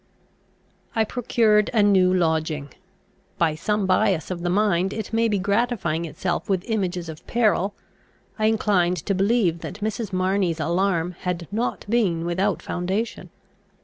I 0.95 1.03
procured 1.05 1.69
a 1.75 1.83
new 1.83 2.11
lodging. 2.11 2.69
By 3.37 3.53
some 3.53 3.85
bias 3.85 4.31
of 4.31 4.41
the 4.41 4.49
mind, 4.49 4.93
it 4.93 5.13
may 5.13 5.27
be, 5.27 5.37
gratifying 5.37 6.05
itself 6.05 6.49
with 6.49 6.65
images 6.67 7.07
of 7.07 7.27
peril, 7.27 7.75
I 8.39 8.47
inclined 8.47 8.97
to 9.05 9.13
believe 9.13 9.59
that 9.59 9.75
Mrs. 9.81 10.11
Marney's 10.11 10.59
alarm 10.59 11.11
had 11.19 11.47
not 11.51 11.85
been 11.87 12.25
without 12.25 12.63
foundation. 12.63 13.29